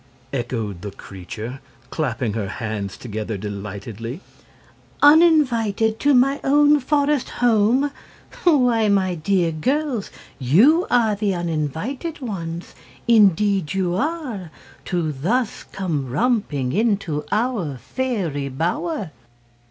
echoed 0.33 0.81
the 0.81 0.89
creature, 0.89 1.59
clapping 1.91 2.33
her 2.33 2.47
hands 2.49 2.97
together 2.97 3.37
delightedly; 3.37 4.19
"uninvited 5.03 5.99
to 5.99 6.15
my 6.15 6.39
own 6.43 6.79
forest 6.79 7.29
home! 7.29 7.91
Why, 8.43 8.87
my 8.89 9.13
dear 9.13 9.51
girls, 9.51 10.09
you 10.39 10.87
are 10.89 11.13
the 11.13 11.35
uninvited 11.35 12.19
ones 12.19 12.73
indeed 13.07 13.75
you 13.75 13.93
are 13.93 14.49
to 14.85 15.11
thus 15.11 15.65
come 15.65 16.09
romping 16.09 16.73
into 16.73 17.23
our 17.31 17.77
fairy 17.77 18.49
bower." 18.49 19.11